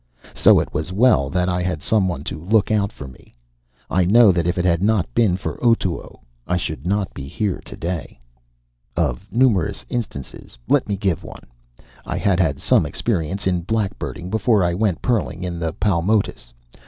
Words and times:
So 0.33 0.59
it 0.59 0.73
was 0.73 0.91
well 0.91 1.29
that 1.29 1.47
I 1.47 1.61
had 1.61 1.83
some 1.83 2.07
one 2.07 2.23
to 2.23 2.41
look 2.41 2.71
out 2.71 2.91
for 2.91 3.07
me. 3.07 3.35
I 3.87 4.03
know 4.03 4.31
that 4.31 4.47
if 4.47 4.57
it 4.57 4.65
had 4.65 4.81
not 4.81 5.13
been 5.13 5.37
for 5.37 5.63
Otoo, 5.63 6.17
I 6.47 6.57
should 6.57 6.87
not 6.87 7.13
be 7.13 7.27
here 7.27 7.61
today. 7.63 8.19
Of 8.97 9.31
numerous 9.31 9.85
instances, 9.89 10.57
let 10.67 10.87
me 10.89 10.97
give 10.97 11.23
one. 11.23 11.45
I 12.03 12.17
had 12.17 12.39
had 12.39 12.59
some 12.59 12.87
experience 12.87 13.45
in 13.45 13.61
blackbirding 13.63 14.31
before 14.31 14.63
I 14.63 14.73
went 14.73 15.03
pearling 15.03 15.43
in 15.43 15.59
the 15.59 15.71
Paumotus. 15.71 16.51